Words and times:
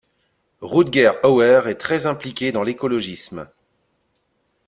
Rutger 0.63 1.11
Hauer 1.21 1.67
est 1.69 1.75
très 1.75 2.07
impliqué 2.07 2.51
dans 2.51 2.63
l'écologisme. 2.63 3.47